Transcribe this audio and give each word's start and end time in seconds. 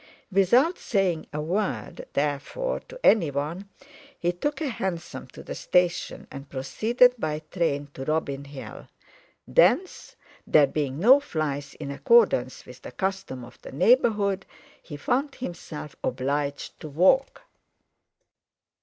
Without 0.31 0.79
saying 0.79 1.27
a 1.31 1.39
word, 1.39 2.07
therefore, 2.13 2.79
to 2.89 2.99
anyone, 3.05 3.69
he 4.17 4.31
took 4.31 4.59
a 4.59 4.67
hansom 4.67 5.27
to 5.27 5.43
the 5.43 5.53
station 5.53 6.25
and 6.31 6.49
proceeded 6.49 7.13
by 7.19 7.43
train 7.51 7.87
to 7.93 8.03
Robin 8.05 8.45
Hill; 8.45 8.87
thence—there 9.47 10.65
being 10.65 10.97
no 10.97 11.19
"flies," 11.19 11.75
in 11.75 11.91
accordance 11.91 12.65
with 12.65 12.81
the 12.81 12.91
custom 12.91 13.45
of 13.45 13.61
the 13.61 13.71
neighbourhood—he 13.71 14.97
found 14.97 15.35
himself 15.35 15.95
obliged 16.03 16.79
to 16.79 16.89
walk. 16.89 17.43